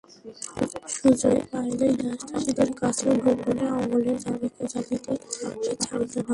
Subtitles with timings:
[0.93, 5.11] সুযোগ পাইলেই দাসদাসীদের কাছেও গোপনে অমলের নামে খোঁচা দিতে
[5.63, 6.29] সে ছাড়িত না।